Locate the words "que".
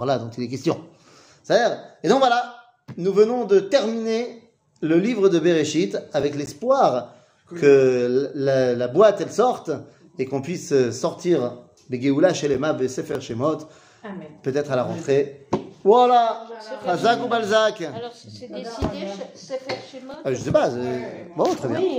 7.54-8.30